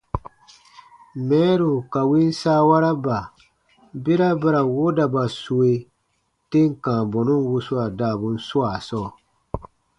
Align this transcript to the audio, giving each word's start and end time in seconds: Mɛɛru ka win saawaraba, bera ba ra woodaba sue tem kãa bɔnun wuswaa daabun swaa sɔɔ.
Mɛɛru 1.27 1.71
ka 1.91 2.01
win 2.09 2.29
saawaraba, 2.41 3.17
bera 4.03 4.27
ba 4.41 4.49
ra 4.53 4.61
woodaba 4.73 5.23
sue 5.41 5.73
tem 6.51 6.67
kãa 6.83 7.01
bɔnun 7.11 7.43
wuswaa 7.51 7.89
daabun 7.99 8.35
swaa 8.47 8.77
sɔɔ. 8.87 9.07